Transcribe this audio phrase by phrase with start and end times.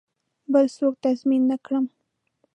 [0.53, 1.85] بل څوک تضمین نه کړم.